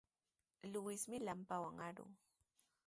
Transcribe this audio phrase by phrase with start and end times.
[0.71, 2.11] Luismi lampawan arun.